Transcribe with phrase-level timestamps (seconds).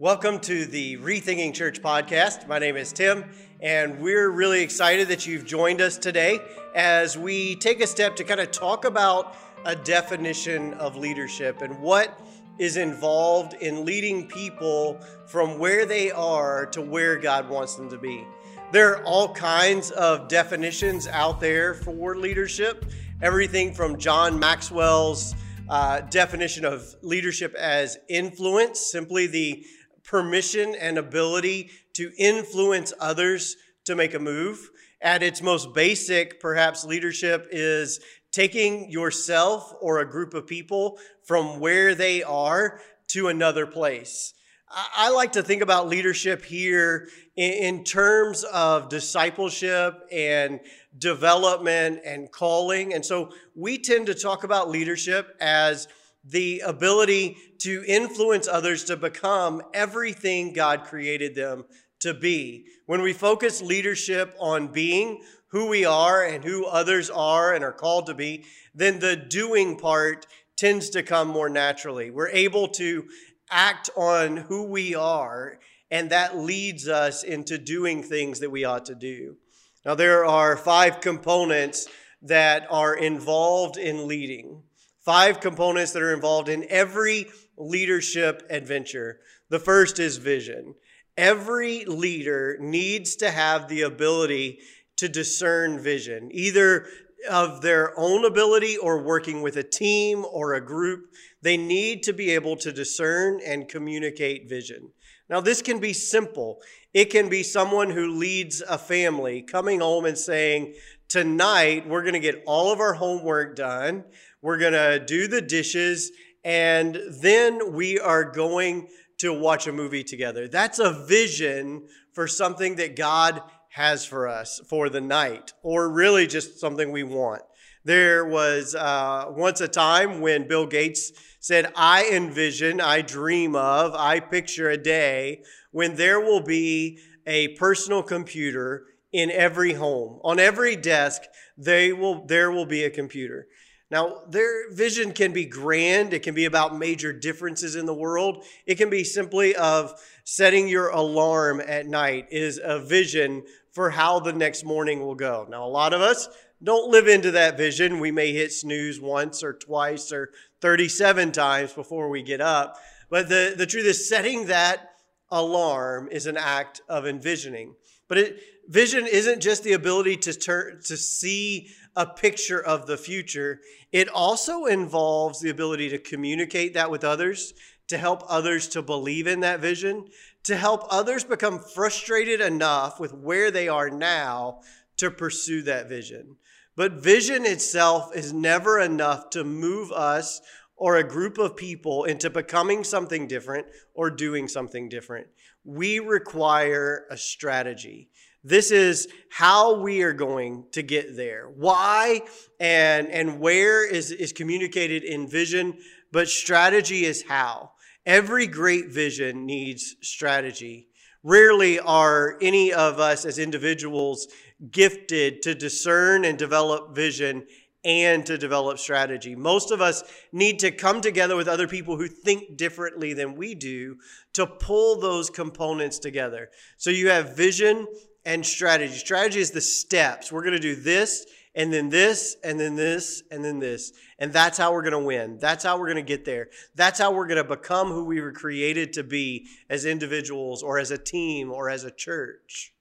[0.00, 2.46] Welcome to the Rethinking Church podcast.
[2.46, 3.24] My name is Tim,
[3.58, 6.38] and we're really excited that you've joined us today
[6.72, 9.34] as we take a step to kind of talk about
[9.64, 12.16] a definition of leadership and what
[12.60, 17.98] is involved in leading people from where they are to where God wants them to
[17.98, 18.24] be.
[18.70, 22.84] There are all kinds of definitions out there for leadership,
[23.20, 25.34] everything from John Maxwell's
[25.68, 29.66] uh, definition of leadership as influence, simply the
[30.08, 34.70] permission and ability to influence others to make a move.
[35.00, 38.00] At its most basic, perhaps leadership is
[38.32, 44.34] taking yourself or a group of people from where they are to another place.
[44.70, 50.60] I like to think about leadership here in terms of discipleship and
[50.98, 52.92] development and calling.
[52.92, 55.88] And so we tend to talk about leadership as
[56.30, 61.64] the ability to influence others to become everything God created them
[62.00, 62.66] to be.
[62.86, 67.72] When we focus leadership on being who we are and who others are and are
[67.72, 72.10] called to be, then the doing part tends to come more naturally.
[72.10, 73.08] We're able to
[73.50, 75.58] act on who we are,
[75.90, 79.36] and that leads us into doing things that we ought to do.
[79.84, 81.88] Now, there are five components
[82.20, 84.64] that are involved in leading
[85.08, 87.24] five components that are involved in every
[87.56, 89.18] leadership adventure.
[89.48, 90.74] The first is vision.
[91.16, 94.58] Every leader needs to have the ability
[94.98, 96.88] to discern vision, either
[97.30, 101.06] of their own ability or working with a team or a group.
[101.40, 104.90] They need to be able to discern and communicate vision.
[105.30, 106.58] Now, this can be simple.
[106.92, 110.74] It can be someone who leads a family coming home and saying,
[111.08, 114.04] Tonight, we're going to get all of our homework done.
[114.42, 116.12] We're going to do the dishes,
[116.44, 120.46] and then we are going to watch a movie together.
[120.46, 126.26] That's a vision for something that God has for us for the night, or really
[126.26, 127.42] just something we want.
[127.84, 133.94] There was uh, once a time when Bill Gates said, I envision, I dream of,
[133.94, 140.20] I picture a day when there will be a personal computer in every home.
[140.24, 141.22] On every desk,
[141.56, 143.46] they will, there will be a computer.
[143.90, 146.12] Now, their vision can be grand.
[146.12, 148.44] It can be about major differences in the world.
[148.66, 154.20] It can be simply of setting your alarm at night is a vision for how
[154.20, 155.46] the next morning will go.
[155.48, 156.28] Now, a lot of us
[156.62, 158.00] don't live into that vision.
[158.00, 162.76] We may hit snooze once or twice or 37 times before we get up.
[163.08, 164.90] But the, the truth is, setting that
[165.30, 167.74] alarm is an act of envisioning.
[168.08, 172.96] But it, vision isn't just the ability to turn to see a picture of the
[172.96, 173.60] future.
[173.90, 177.52] It also involves the ability to communicate that with others,
[177.88, 180.06] to help others to believe in that vision,
[180.44, 184.60] to help others become frustrated enough with where they are now
[184.98, 186.36] to pursue that vision.
[186.76, 190.40] But vision itself is never enough to move us
[190.76, 195.26] or a group of people into becoming something different or doing something different.
[195.64, 198.08] We require a strategy.
[198.44, 201.48] This is how we are going to get there.
[201.48, 202.22] Why
[202.60, 205.78] and, and where is, is communicated in vision,
[206.12, 207.72] but strategy is how.
[208.06, 210.88] Every great vision needs strategy.
[211.22, 214.28] Rarely are any of us as individuals
[214.70, 217.46] gifted to discern and develop vision
[217.84, 219.36] and to develop strategy.
[219.36, 223.54] Most of us need to come together with other people who think differently than we
[223.54, 223.96] do
[224.34, 226.50] to pull those components together.
[226.76, 227.86] So you have vision
[228.28, 228.92] and strategy.
[228.92, 230.30] Strategy is the steps.
[230.30, 231.24] We're going to do this
[231.54, 233.94] and then this and then this and then this.
[234.18, 235.38] And that's how we're going to win.
[235.38, 236.48] That's how we're going to get there.
[236.74, 240.78] That's how we're going to become who we were created to be as individuals or
[240.78, 242.74] as a team or as a church.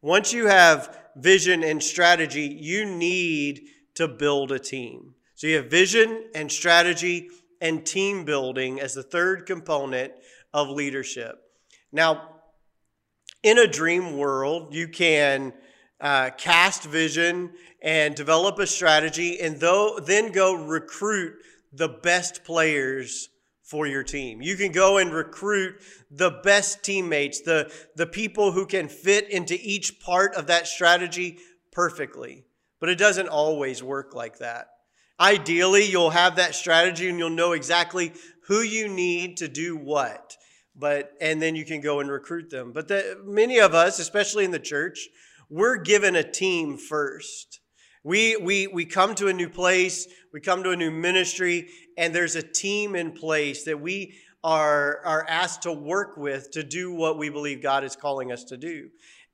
[0.00, 3.62] Once you have vision and strategy, you need
[3.94, 5.16] to build a team.
[5.34, 10.12] So you have vision and strategy and team building as the third component
[10.54, 11.42] of leadership.
[11.90, 12.37] Now,
[13.42, 15.52] in a dream world, you can
[16.00, 17.52] uh, cast vision
[17.82, 21.34] and develop a strategy, and though, then go recruit
[21.72, 23.28] the best players
[23.62, 24.40] for your team.
[24.40, 25.76] You can go and recruit
[26.10, 31.38] the best teammates, the, the people who can fit into each part of that strategy
[31.70, 32.44] perfectly.
[32.80, 34.68] But it doesn't always work like that.
[35.20, 38.12] Ideally, you'll have that strategy and you'll know exactly
[38.46, 40.36] who you need to do what
[40.78, 42.72] but and then you can go and recruit them.
[42.72, 45.08] But the, many of us, especially in the church,
[45.50, 47.60] we're given a team first.
[48.04, 52.14] We, we, we come to a new place, we come to a new ministry, and
[52.14, 54.14] there's a team in place that we
[54.44, 58.44] are, are asked to work with to do what we believe God is calling us
[58.44, 58.90] to do.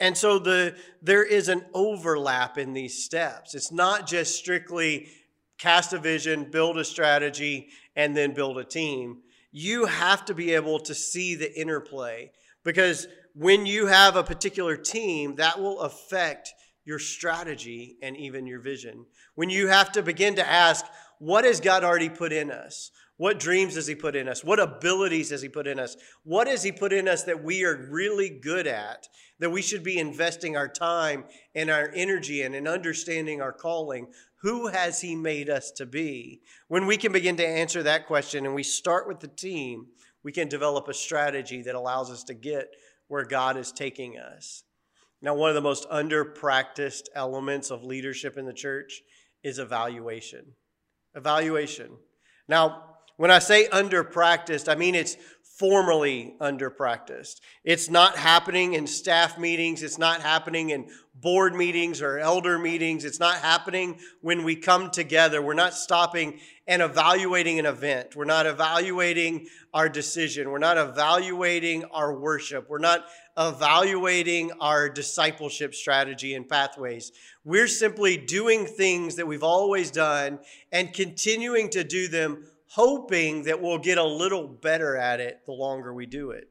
[0.00, 3.54] And so the, there is an overlap in these steps.
[3.54, 5.08] It's not just strictly
[5.56, 9.18] cast a vision, build a strategy, and then build a team.
[9.50, 12.32] You have to be able to see the interplay
[12.64, 16.52] because when you have a particular team, that will affect
[16.88, 19.04] your strategy and even your vision.
[19.34, 20.86] When you have to begin to ask,
[21.18, 22.90] what has God already put in us?
[23.18, 24.42] What dreams has He put in us?
[24.42, 25.98] What abilities has He put in us?
[26.24, 29.06] What has He put in us that we are really good at,
[29.38, 31.24] that we should be investing our time
[31.54, 34.06] and our energy in and understanding our calling?
[34.40, 36.40] Who has He made us to be?
[36.68, 39.88] When we can begin to answer that question and we start with the team,
[40.22, 42.68] we can develop a strategy that allows us to get
[43.08, 44.64] where God is taking us.
[45.20, 49.02] Now, one of the most under practiced elements of leadership in the church
[49.42, 50.44] is evaluation.
[51.14, 51.90] Evaluation.
[52.48, 52.84] Now,
[53.16, 55.16] when I say under practiced, I mean it's
[55.58, 57.42] formally under practiced.
[57.64, 60.88] It's not happening in staff meetings, it's not happening in
[61.20, 65.42] board meetings or elder meetings, it's not happening when we come together.
[65.42, 68.14] We're not stopping and evaluating an event.
[68.14, 70.50] We're not evaluating our decision.
[70.50, 72.68] We're not evaluating our worship.
[72.68, 73.06] We're not
[73.36, 77.12] evaluating our discipleship strategy and pathways.
[77.44, 80.40] We're simply doing things that we've always done
[80.70, 85.52] and continuing to do them hoping that we'll get a little better at it the
[85.52, 86.50] longer we do it.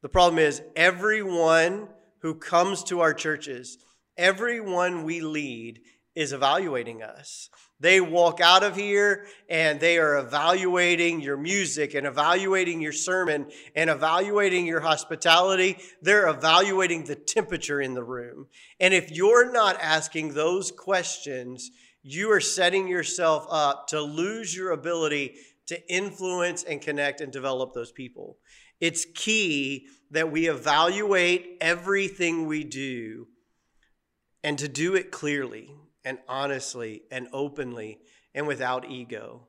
[0.00, 1.88] The problem is, everyone
[2.24, 3.76] who comes to our churches,
[4.16, 5.78] everyone we lead,
[6.14, 7.50] is evaluating us.
[7.80, 13.50] They walk out of here and they are evaluating your music and evaluating your sermon
[13.76, 15.76] and evaluating your hospitality.
[16.00, 18.46] They're evaluating the temperature in the room.
[18.80, 21.70] And if you're not asking those questions,
[22.02, 25.34] you are setting yourself up to lose your ability
[25.66, 28.38] to influence and connect and develop those people.
[28.80, 33.26] It's key that we evaluate everything we do
[34.42, 35.70] and to do it clearly
[36.04, 37.98] and honestly and openly
[38.34, 39.48] and without ego.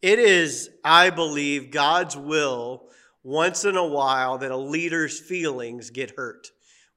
[0.00, 2.88] It is, I believe, God's will
[3.22, 6.48] once in a while that a leader's feelings get hurt.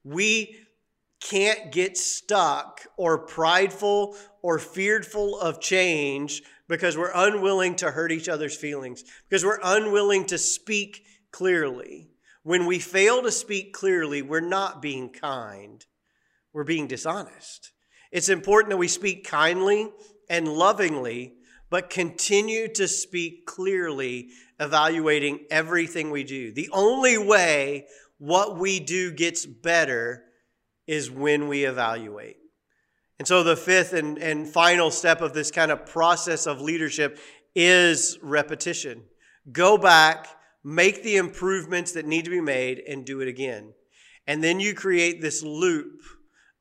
[0.04, 0.56] We
[1.20, 8.28] can't get stuck or prideful or fearful of change because we're unwilling to hurt each
[8.28, 12.11] other's feelings, because we're unwilling to speak clearly.
[12.42, 15.84] When we fail to speak clearly, we're not being kind,
[16.52, 17.72] we're being dishonest.
[18.10, 19.90] It's important that we speak kindly
[20.28, 21.34] and lovingly,
[21.70, 24.28] but continue to speak clearly,
[24.60, 26.52] evaluating everything we do.
[26.52, 27.86] The only way
[28.18, 30.24] what we do gets better
[30.86, 32.36] is when we evaluate.
[33.18, 37.18] And so, the fifth and, and final step of this kind of process of leadership
[37.54, 39.04] is repetition.
[39.50, 40.26] Go back,
[40.64, 43.74] make the improvements that need to be made, and do it again.
[44.26, 46.00] And then you create this loop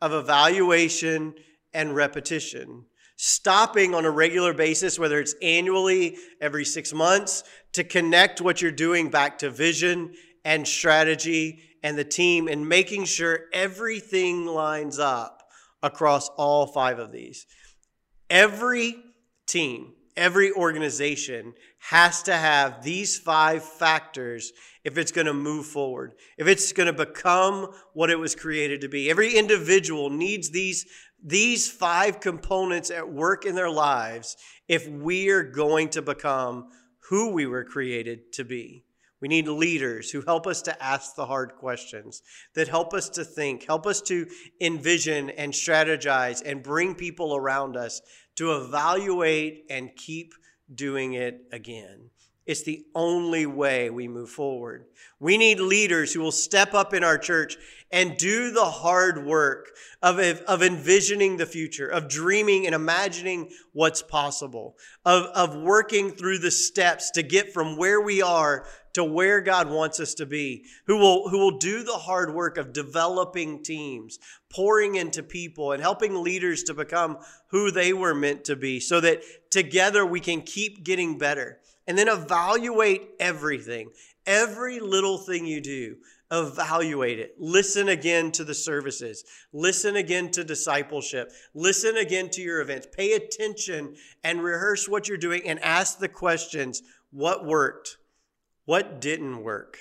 [0.01, 1.35] of evaluation
[1.73, 7.43] and repetition, stopping on a regular basis, whether it's annually, every six months,
[7.73, 10.13] to connect what you're doing back to vision
[10.43, 15.43] and strategy and the team, and making sure everything lines up
[15.83, 17.45] across all five of these.
[18.29, 18.95] Every
[19.47, 24.51] team, every organization has to have these five factors
[24.83, 28.81] if it's going to move forward, if it's going to become what it was created
[28.81, 29.09] to be.
[29.09, 30.85] Every individual needs these,
[31.23, 34.37] these five components at work in their lives
[34.67, 36.69] if we are going to become
[37.09, 38.85] who we were created to be.
[39.21, 42.23] We need leaders who help us to ask the hard questions,
[42.55, 44.25] that help us to think, help us to
[44.59, 48.01] envision and strategize and bring people around us
[48.41, 50.33] to evaluate and keep
[50.73, 52.09] doing it again.
[52.47, 54.85] It's the only way we move forward.
[55.19, 57.55] We need leaders who will step up in our church
[57.91, 59.69] and do the hard work
[60.01, 66.39] of, of envisioning the future, of dreaming and imagining what's possible, of, of working through
[66.39, 70.65] the steps to get from where we are to where God wants us to be,
[70.85, 74.19] who will, who will do the hard work of developing teams,
[74.49, 77.17] pouring into people, and helping leaders to become
[77.47, 81.59] who they were meant to be so that together we can keep getting better.
[81.87, 83.89] And then evaluate everything,
[84.25, 85.97] every little thing you do.
[86.33, 87.35] Evaluate it.
[87.37, 89.25] Listen again to the services.
[89.51, 91.29] Listen again to discipleship.
[91.53, 92.87] Listen again to your events.
[92.95, 97.97] Pay attention and rehearse what you're doing and ask the questions what worked?
[98.65, 99.77] What didn't work?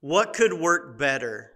[0.00, 1.52] What could work better?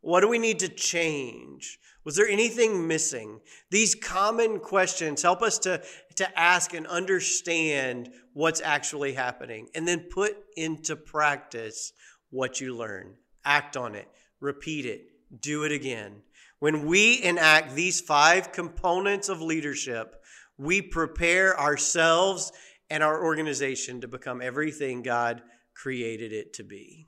[0.00, 1.78] What do we need to change?
[2.04, 3.40] Was there anything missing?
[3.70, 5.82] These common questions help us to,
[6.14, 11.92] to ask and understand what's actually happening and then put into practice
[12.30, 13.14] what you learn.
[13.44, 14.08] Act on it,
[14.40, 15.08] repeat it,
[15.40, 16.22] do it again.
[16.60, 20.22] When we enact these five components of leadership,
[20.56, 22.52] we prepare ourselves
[22.88, 25.42] and our organization to become everything God
[25.76, 27.06] created it to be.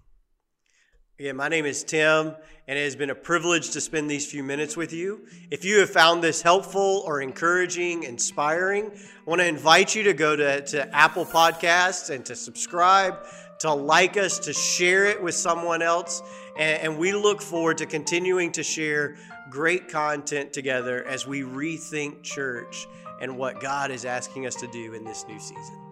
[1.19, 2.37] Again, my name is Tim,
[2.69, 5.27] and it has been a privilege to spend these few minutes with you.
[5.51, 10.13] If you have found this helpful or encouraging, inspiring, I want to invite you to
[10.13, 13.17] go to, to Apple Podcasts and to subscribe,
[13.61, 16.23] to like us, to share it with someone else.
[16.57, 19.17] And, and we look forward to continuing to share
[19.51, 22.87] great content together as we rethink church
[23.21, 25.88] and what God is asking us to do in this new season.